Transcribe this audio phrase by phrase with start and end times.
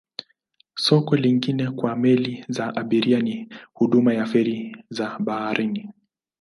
[0.75, 5.93] Soko lingine kwa meli za abiria ni huduma ya feri za baharini.